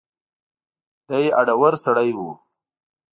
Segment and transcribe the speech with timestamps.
[1.07, 2.19] دی هډور سړی و.